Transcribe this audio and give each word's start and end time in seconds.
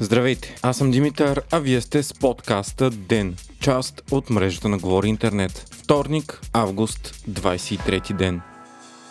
Здравейте, 0.00 0.56
аз 0.62 0.76
съм 0.76 0.90
Димитър, 0.90 1.42
а 1.52 1.58
вие 1.58 1.80
сте 1.80 2.02
с 2.02 2.14
подкаста 2.14 2.90
ДЕН, 2.90 3.36
част 3.60 4.02
от 4.10 4.30
мрежата 4.30 4.68
на 4.68 4.78
Говори 4.78 5.08
Интернет. 5.08 5.66
Вторник, 5.70 6.40
август, 6.52 7.14
23 7.30 8.12
ден. 8.12 8.40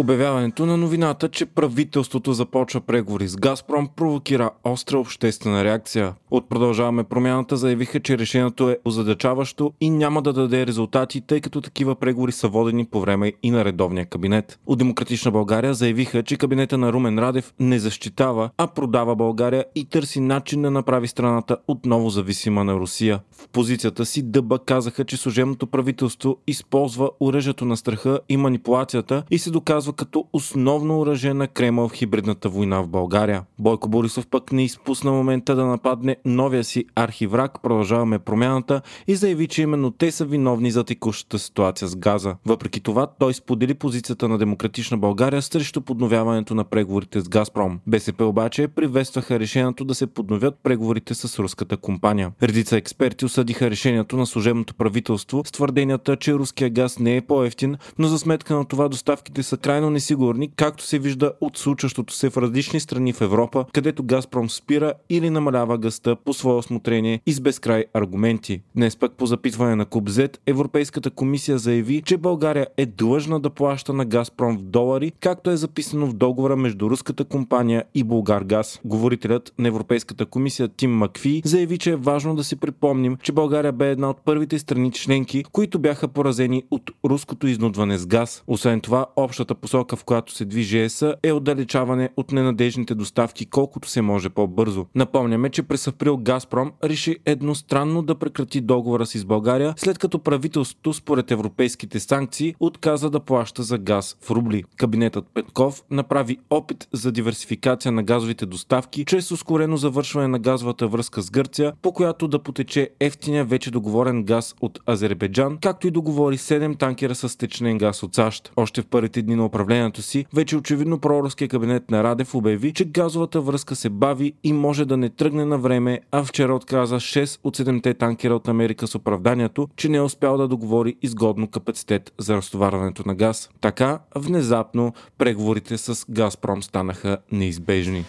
Обявяването 0.00 0.66
на 0.66 0.76
новината, 0.76 1.28
че 1.28 1.46
правителството 1.46 2.32
започва 2.32 2.80
преговори 2.80 3.28
с 3.28 3.36
Газпром, 3.36 3.88
провокира 3.96 4.50
остра 4.64 4.98
обществена 4.98 5.64
реакция. 5.64 6.14
От 6.30 6.48
продължаваме 6.48 7.04
промяната 7.04 7.56
заявиха, 7.56 8.00
че 8.00 8.18
решението 8.18 8.70
е 8.70 8.78
озадачаващо 8.84 9.72
и 9.80 9.90
няма 9.90 10.22
да 10.22 10.32
даде 10.32 10.66
резултати, 10.66 11.20
тъй 11.20 11.40
като 11.40 11.60
такива 11.60 11.94
преговори 11.94 12.32
са 12.32 12.48
водени 12.48 12.84
по 12.84 13.00
време 13.00 13.32
и 13.42 13.50
на 13.50 13.64
редовния 13.64 14.06
кабинет. 14.06 14.58
От 14.66 14.78
Демократична 14.78 15.30
България 15.30 15.74
заявиха, 15.74 16.22
че 16.22 16.36
кабинета 16.36 16.78
на 16.78 16.92
Румен 16.92 17.18
Радев 17.18 17.54
не 17.60 17.78
защитава, 17.78 18.50
а 18.58 18.66
продава 18.66 19.16
България 19.16 19.64
и 19.74 19.84
търси 19.84 20.20
начин 20.20 20.62
да 20.62 20.70
направи 20.70 21.08
страната 21.08 21.56
отново 21.68 22.10
зависима 22.10 22.64
на 22.64 22.74
Русия. 22.74 23.20
В 23.32 23.48
позицията 23.48 24.06
си 24.06 24.22
Дъба 24.22 24.58
казаха, 24.58 25.04
че 25.04 25.16
служебното 25.16 25.66
правителство 25.66 26.36
използва 26.46 27.10
оръжието 27.20 27.64
на 27.64 27.76
страха 27.76 28.20
и 28.28 28.36
манипулацията 28.36 29.22
и 29.30 29.38
се 29.38 29.50
доказва 29.50 29.89
използва 29.90 29.92
като 29.92 30.24
основно 30.32 31.00
оръжие 31.00 31.34
на 31.34 31.48
Кремъл 31.48 31.88
в 31.88 31.92
хибридната 31.92 32.48
война 32.48 32.82
в 32.82 32.88
България. 32.88 33.44
Бойко 33.58 33.88
Борисов 33.88 34.26
пък 34.26 34.52
не 34.52 34.64
изпусна 34.64 35.12
момента 35.12 35.54
да 35.54 35.64
нападне 35.64 36.16
новия 36.24 36.64
си 36.64 36.84
архиврак, 36.94 37.62
продължаваме 37.62 38.18
промяната 38.18 38.82
и 39.06 39.16
заяви, 39.16 39.46
че 39.46 39.62
именно 39.62 39.90
те 39.90 40.10
са 40.10 40.24
виновни 40.24 40.70
за 40.70 40.84
текущата 40.84 41.38
ситуация 41.38 41.88
с 41.88 41.96
газа. 41.96 42.36
Въпреки 42.46 42.80
това, 42.80 43.06
той 43.06 43.34
сподели 43.34 43.74
позицията 43.74 44.28
на 44.28 44.38
Демократична 44.38 44.98
България 44.98 45.42
срещу 45.42 45.80
подновяването 45.80 46.54
на 46.54 46.64
преговорите 46.64 47.20
с 47.20 47.28
Газпром. 47.28 47.80
БСП 47.86 48.24
обаче 48.24 48.68
приветстваха 48.68 49.40
решението 49.40 49.84
да 49.84 49.94
се 49.94 50.06
подновят 50.06 50.54
преговорите 50.62 51.14
с 51.14 51.38
руската 51.38 51.76
компания. 51.76 52.32
Редица 52.42 52.76
експерти 52.76 53.24
осъдиха 53.24 53.70
решението 53.70 54.16
на 54.16 54.26
служебното 54.26 54.74
правителство 54.74 55.42
с 55.46 55.52
твърденията, 55.52 56.16
че 56.16 56.34
руския 56.34 56.70
газ 56.70 56.98
не 56.98 57.16
е 57.16 57.20
по-ефтин, 57.20 57.76
но 57.98 58.08
за 58.08 58.18
сметка 58.18 58.54
на 58.54 58.64
това 58.64 58.88
доставките 58.88 59.42
са 59.42 59.56
крайно 59.56 59.79
крайно 59.80 59.90
несигурни, 59.90 60.50
както 60.56 60.84
се 60.84 60.98
вижда 60.98 61.32
от 61.40 61.58
случващото 61.58 62.14
се 62.14 62.30
в 62.30 62.36
различни 62.36 62.80
страни 62.80 63.12
в 63.12 63.20
Европа, 63.20 63.64
където 63.72 64.02
Газпром 64.02 64.50
спира 64.50 64.92
или 65.10 65.30
намалява 65.30 65.78
гъста 65.78 66.16
по 66.16 66.32
свое 66.32 66.54
осмотрение 66.54 67.20
и 67.26 67.32
с 67.32 67.40
безкрай 67.40 67.84
аргументи. 67.94 68.62
Днес 68.76 68.96
пък 68.96 69.12
по 69.12 69.26
запитване 69.26 69.76
на 69.76 69.84
Кубзет, 69.84 70.40
Европейската 70.46 71.10
комисия 71.10 71.58
заяви, 71.58 72.02
че 72.02 72.16
България 72.16 72.66
е 72.76 72.86
длъжна 72.86 73.40
да 73.40 73.50
плаща 73.50 73.92
на 73.92 74.04
Газпром 74.04 74.58
в 74.58 74.62
долари, 74.62 75.12
както 75.20 75.50
е 75.50 75.56
записано 75.56 76.06
в 76.06 76.12
договора 76.12 76.56
между 76.56 76.90
руската 76.90 77.24
компания 77.24 77.84
и 77.94 78.04
Българ 78.04 78.42
Газ. 78.42 78.80
Говорителят 78.84 79.52
на 79.58 79.68
Европейската 79.68 80.26
комисия 80.26 80.68
Тим 80.68 80.90
Макфи 80.90 81.42
заяви, 81.44 81.78
че 81.78 81.90
е 81.90 81.96
важно 81.96 82.36
да 82.36 82.44
си 82.44 82.56
припомним, 82.56 83.16
че 83.22 83.32
България 83.32 83.72
бе 83.72 83.90
една 83.90 84.10
от 84.10 84.20
първите 84.24 84.58
страни 84.58 84.92
членки, 84.92 85.44
които 85.52 85.78
бяха 85.78 86.08
поразени 86.08 86.62
от 86.70 86.90
руското 87.04 87.46
изнудване 87.46 87.98
с 87.98 88.06
газ. 88.06 88.42
Освен 88.46 88.80
това, 88.80 89.06
общата 89.16 89.54
посока, 89.60 89.96
в 89.96 90.04
която 90.04 90.34
се 90.34 90.44
движи 90.44 90.78
ЕСА, 90.78 91.14
е 91.22 91.32
отдалечаване 91.32 92.08
от 92.16 92.32
ненадежните 92.32 92.94
доставки 92.94 93.46
колкото 93.46 93.88
се 93.88 94.02
може 94.02 94.28
по-бързо. 94.28 94.86
Напомняме, 94.94 95.50
че 95.50 95.62
през 95.62 95.88
април 95.88 96.16
Газпром 96.16 96.72
реши 96.84 97.16
едностранно 97.26 98.02
да 98.02 98.14
прекрати 98.14 98.60
договора 98.60 99.06
си 99.06 99.18
с 99.18 99.24
България, 99.24 99.74
след 99.76 99.98
като 99.98 100.18
правителството, 100.18 100.92
според 100.92 101.30
европейските 101.30 102.00
санкции, 102.00 102.54
отказа 102.60 103.10
да 103.10 103.20
плаща 103.20 103.62
за 103.62 103.78
газ 103.78 104.16
в 104.20 104.30
рубли. 104.30 104.64
Кабинетът 104.76 105.24
Петков 105.34 105.82
направи 105.90 106.38
опит 106.50 106.88
за 106.92 107.12
диверсификация 107.12 107.92
на 107.92 108.02
газовите 108.02 108.46
доставки 108.46 109.04
чрез 109.04 109.30
ускорено 109.30 109.76
завършване 109.76 110.28
на 110.28 110.38
газовата 110.38 110.88
връзка 110.88 111.22
с 111.22 111.30
Гърция, 111.30 111.72
по 111.82 111.92
която 111.92 112.28
да 112.28 112.38
потече 112.38 112.90
ефтиния 113.00 113.44
вече 113.44 113.70
договорен 113.70 114.24
газ 114.24 114.54
от 114.60 114.78
Азербайджан, 114.88 115.58
както 115.60 115.86
и 115.86 115.90
договори 115.90 116.38
7 116.38 116.78
танкера 116.78 117.14
с 117.14 117.38
течнен 117.38 117.78
газ 117.78 118.02
от 118.02 118.14
САЩ. 118.14 118.52
Още 118.56 118.82
в 118.82 118.86
първите 118.86 119.22
дни 119.22 119.34
на 119.34 119.44
управлението 119.50 120.02
си, 120.02 120.26
вече 120.34 120.56
очевидно 120.56 120.98
проруския 120.98 121.48
кабинет 121.48 121.90
на 121.90 122.04
Радев 122.04 122.34
обяви, 122.34 122.72
че 122.72 122.84
газовата 122.84 123.40
връзка 123.40 123.76
се 123.76 123.90
бави 123.90 124.32
и 124.44 124.52
може 124.52 124.84
да 124.84 124.96
не 124.96 125.08
тръгне 125.08 125.44
на 125.44 125.58
време, 125.58 126.00
а 126.10 126.24
вчера 126.24 126.54
отказа 126.54 126.96
6 126.96 127.40
от 127.44 127.56
7 127.56 127.98
танкера 127.98 128.34
от 128.34 128.48
Америка 128.48 128.86
с 128.86 128.94
оправданието, 128.94 129.68
че 129.76 129.88
не 129.88 129.96
е 129.96 130.00
успял 130.00 130.36
да 130.36 130.48
договори 130.48 130.96
изгодно 131.02 131.48
капацитет 131.48 132.12
за 132.18 132.36
разтоварването 132.36 133.02
на 133.06 133.14
газ. 133.14 133.50
Така, 133.60 133.98
внезапно, 134.14 134.92
преговорите 135.18 135.78
с 135.78 136.06
Газпром 136.10 136.62
станаха 136.62 137.18
неизбежни. 137.32 138.04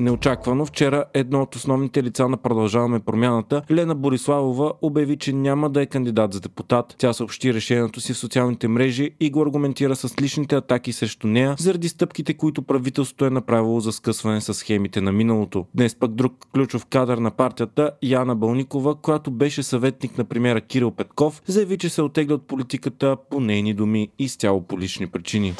Неочаквано 0.00 0.66
вчера 0.66 1.04
едно 1.14 1.42
от 1.42 1.54
основните 1.54 2.02
лица 2.02 2.28
на 2.28 2.36
Продължаваме 2.36 3.00
промяната, 3.00 3.62
Лена 3.70 3.94
Бориславова, 3.94 4.72
обяви, 4.82 5.16
че 5.16 5.32
няма 5.32 5.70
да 5.70 5.82
е 5.82 5.86
кандидат 5.86 6.32
за 6.32 6.40
депутат. 6.40 6.94
Тя 6.98 7.12
съобщи 7.12 7.54
решението 7.54 8.00
си 8.00 8.12
в 8.12 8.18
социалните 8.18 8.68
мрежи 8.68 9.10
и 9.20 9.30
го 9.30 9.42
аргументира 9.42 9.96
с 9.96 10.22
личните 10.22 10.56
атаки 10.56 10.92
срещу 10.92 11.26
нея, 11.26 11.54
заради 11.58 11.88
стъпките, 11.88 12.34
които 12.34 12.62
правителството 12.62 13.24
е 13.24 13.30
направило 13.30 13.80
за 13.80 13.92
скъсване 13.92 14.40
с 14.40 14.54
схемите 14.54 15.00
на 15.00 15.12
миналото. 15.12 15.66
Днес 15.74 15.94
пък 15.94 16.14
друг 16.14 16.32
ключов 16.54 16.86
кадър 16.86 17.18
на 17.18 17.30
партията, 17.30 17.90
Яна 18.02 18.36
Бълникова, 18.36 18.94
която 18.94 19.30
беше 19.30 19.62
съветник 19.62 20.18
на 20.18 20.24
премьера 20.24 20.60
Кирил 20.60 20.90
Петков, 20.90 21.42
заяви, 21.46 21.78
че 21.78 21.88
се 21.88 22.02
отегля 22.02 22.34
от 22.34 22.46
политиката 22.46 23.16
по 23.30 23.40
нейни 23.40 23.74
думи 23.74 24.08
и 24.18 24.28
с 24.28 24.36
цяло 24.36 24.62
по 24.62 24.78
лични 24.78 25.06
причини. 25.06 25.54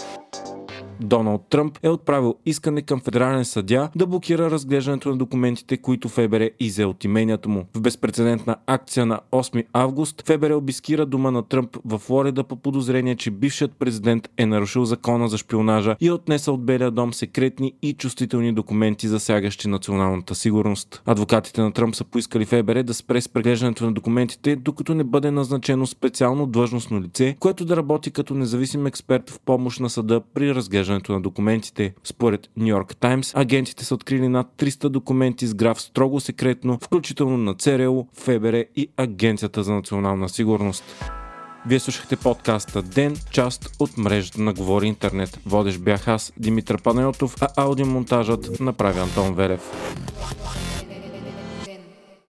Доналд 1.01 1.47
Тръмп 1.51 1.79
е 1.83 1.89
отправил 1.89 2.35
искане 2.47 2.83
към 2.83 3.01
федерален 3.01 3.45
съдя 3.45 3.89
да 3.97 4.07
блокира 4.07 4.51
разглеждането 4.51 5.09
на 5.09 5.17
документите, 5.17 5.77
които 5.77 6.09
ФБР 6.09 6.51
изе 6.61 6.85
от 6.85 7.05
именията 7.05 7.49
му. 7.49 7.65
В 7.77 7.81
безпредседентна 7.81 8.57
акция 8.67 9.07
на 9.07 9.21
8 9.33 9.65
август 9.73 10.23
ФБР 10.27 10.51
обискира 10.51 11.07
дома 11.07 11.31
на 11.31 11.43
Тръмп 11.43 11.77
в 11.85 11.99
Флорида 11.99 12.45
по 12.45 12.57
подозрение, 12.57 13.17
че 13.17 13.31
бившият 13.31 13.73
президент 13.73 14.29
е 14.37 14.47
нарушил 14.47 14.85
закона 14.85 15.29
за 15.29 15.39
шпионажа 15.39 15.97
и 16.01 16.07
е 16.07 16.13
отнесъл 16.13 16.55
от 16.55 16.65
Белия 16.65 16.91
дом 16.91 17.15
секретни 17.15 17.73
и 17.83 17.93
чувствителни 17.93 18.53
документи, 18.53 19.09
засягащи 19.09 19.69
националната 19.69 20.35
сигурност. 20.35 21.03
Адвокатите 21.07 21.61
на 21.61 21.73
Тръмп 21.73 21.95
са 21.95 22.05
поискали 22.05 22.45
ФБР 22.45 22.83
да 22.83 22.95
спре 22.95 23.21
с 23.21 23.29
преглеждането 23.29 23.85
на 23.85 23.93
документите, 23.93 24.57
докато 24.57 24.95
не 24.95 25.05
бъде 25.05 25.31
назначено 25.31 25.87
специално 25.87 26.47
длъжностно 26.47 27.01
лице, 27.01 27.37
което 27.41 27.65
да 27.65 27.77
работи 27.77 28.11
като 28.11 28.35
независим 28.35 28.87
експерт 28.87 29.31
в 29.31 29.41
помощ 29.41 29.81
на 29.81 29.91
съда 29.91 30.21
при 30.35 30.55
разглеждането 30.55 30.90
разглеждането 30.91 31.13
на 31.13 31.21
документите. 31.21 31.95
Според 32.05 32.49
Нью 32.57 32.67
Йорк 32.67 32.97
Таймс, 32.97 33.33
агентите 33.35 33.85
са 33.85 33.95
открили 33.95 34.29
над 34.29 34.47
300 34.59 34.89
документи 34.89 35.47
с 35.47 35.55
граф 35.55 35.81
строго 35.81 36.21
секретно, 36.21 36.79
включително 36.83 37.37
на 37.37 37.55
ЦРУ, 37.55 38.05
ФБР 38.15 38.65
и 38.77 38.89
Агенцията 38.97 39.63
за 39.63 39.73
национална 39.73 40.29
сигурност. 40.29 40.85
Вие 41.67 41.81
слушахте 41.81 42.17
подкаста 42.17 42.83
Ден, 42.83 43.17
част 43.31 43.77
от 43.79 43.99
мрежата 43.99 44.41
на 44.41 44.53
Говори 44.53 44.87
Интернет. 44.87 45.41
Водещ 45.47 45.79
бях 45.79 46.09
аз, 46.09 46.33
Димитър 46.37 46.83
Панайотов, 46.83 47.37
а 47.41 47.49
аудиомонтажът 47.57 48.61
направи 48.61 48.99
Антон 48.99 49.35
Велев. 49.35 49.61